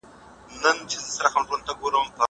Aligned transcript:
سینه 0.59 0.99
سپينه 1.17 1.73
کړه! 1.79 2.01